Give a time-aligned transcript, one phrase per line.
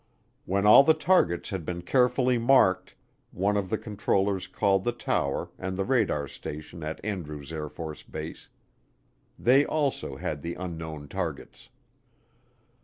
[0.45, 2.95] When all the targets had been carefully marked,
[3.29, 8.47] one of the controllers called the tower and the radar station at Andrews AFB
[9.37, 11.69] they also had the unknown targets.